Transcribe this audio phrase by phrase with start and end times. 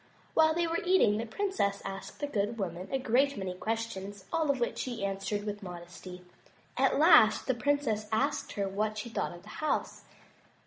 [0.33, 4.49] While they were eating the princess asked the good woman a great many questions, all
[4.49, 6.25] of which she answered with modesty.
[6.75, 10.01] At last the princess asked her what she thought of the house.